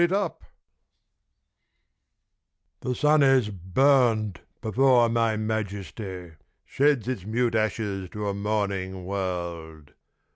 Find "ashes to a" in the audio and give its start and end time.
7.53-8.33